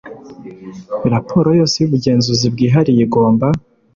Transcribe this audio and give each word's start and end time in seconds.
raporo 1.13 1.49
yose 1.59 1.75
y 1.79 1.85
ubugenzuzi 1.87 2.47
bwihariye 2.53 3.01
igomba 3.07 3.47